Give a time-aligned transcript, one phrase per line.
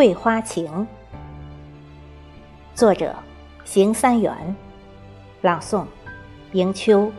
[0.00, 0.86] 桂花情，
[2.74, 3.14] 作者：
[3.66, 4.56] 邢三元，
[5.42, 5.84] 朗诵：
[6.52, 7.12] 迎秋。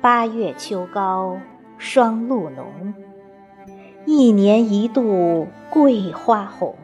[0.00, 1.38] 八月秋高
[1.78, 3.13] 霜露浓。
[4.06, 6.76] 一年一度桂花红，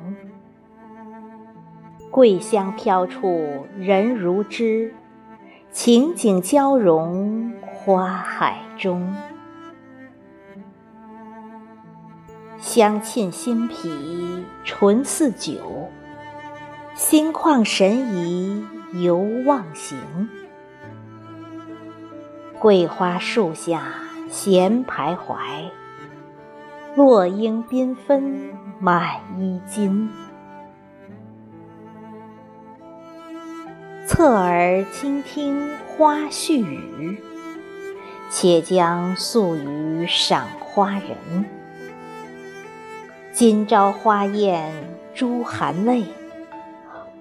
[2.11, 4.95] 桂香飘处人如织，
[5.71, 9.15] 情景交融花海中。
[12.59, 15.91] 香沁心脾醇似酒，
[16.95, 18.65] 心旷神怡
[19.03, 19.99] 犹忘形。
[22.59, 23.83] 桂花树下
[24.29, 25.71] 闲徘徊。
[26.97, 30.11] 落英缤纷满衣襟，
[34.05, 37.23] 侧耳倾听花絮语，
[38.29, 41.45] 且将宿雨赏花人。
[43.33, 44.73] 今朝花艳
[45.15, 46.05] 珠含泪，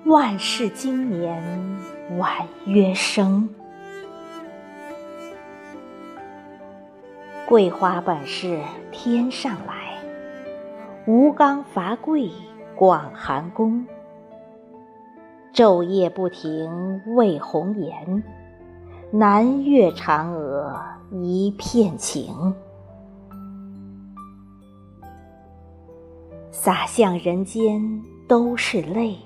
[0.06, 1.44] 万事今年
[2.18, 2.32] 婉
[2.66, 3.48] 约生。
[7.50, 8.62] 桂花本是
[8.92, 9.98] 天上来，
[11.08, 12.30] 吴刚伐桂
[12.76, 13.84] 广寒宫。
[15.52, 18.24] 昼夜不停为红颜，
[19.10, 22.54] 南越嫦娥一片情。
[26.52, 27.82] 洒向人间
[28.28, 29.18] 都是泪，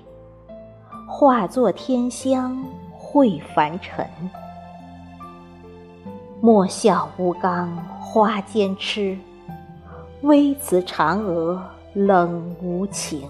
[1.06, 2.64] 化作天香
[2.96, 4.08] 惠凡尘。
[6.44, 9.16] 莫笑吴刚花间痴，
[10.20, 11.58] 微辞嫦娥
[11.94, 13.26] 冷无情。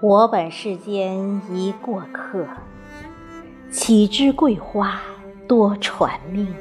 [0.00, 2.44] 我本世间一过客，
[3.70, 5.00] 岂知桂花
[5.46, 6.52] 多传命？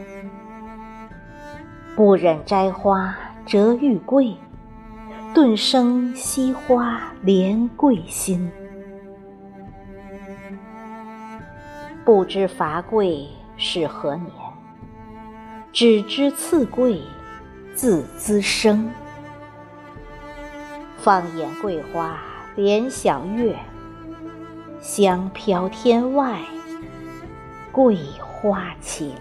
[1.96, 4.38] 不忍摘花折玉桂，
[5.34, 8.52] 顿生惜花怜桂心。
[12.04, 14.32] 不知伐桂是何年，
[15.72, 17.00] 只知赐桂
[17.76, 18.90] 自滋生。
[20.98, 22.20] 放眼桂花
[22.56, 23.56] 连小月，
[24.82, 26.40] 香飘天外
[27.72, 29.16] 桂花情。